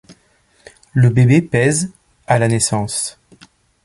Le 0.95 1.11
bébé 1.11 1.43
pèse 1.43 1.91
à 2.25 2.39
la 2.39 2.47
naissance. 2.47 3.19